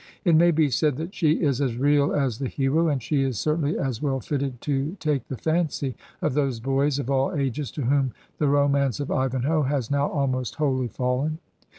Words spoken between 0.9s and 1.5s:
that she